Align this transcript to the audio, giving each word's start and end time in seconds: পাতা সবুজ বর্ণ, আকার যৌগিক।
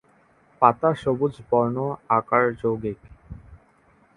পাতা 0.61 0.89
সবুজ 1.01 1.33
বর্ণ, 1.49 1.77
আকার 2.09 2.45
যৌগিক। 2.61 2.99